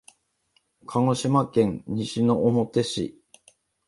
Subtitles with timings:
[0.87, 3.21] 鹿児島県西之表市